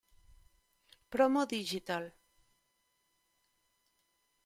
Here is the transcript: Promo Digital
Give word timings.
Promo 1.13 1.41
Digital 1.55 2.03